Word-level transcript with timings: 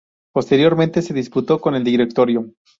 Posteriormente 0.33 1.03
se 1.03 1.13
disculpó 1.13 1.59
con 1.59 1.75
el 1.75 1.83
Directorio. 1.83 2.55